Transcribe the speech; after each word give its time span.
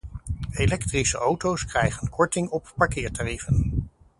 Elektrische 0.53 1.17
auto’s 1.19 1.65
krijgen 1.65 2.09
korting 2.09 2.49
op 2.49 2.73
parkeertarieven. 2.75 3.89